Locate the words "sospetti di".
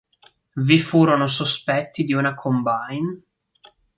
1.27-2.13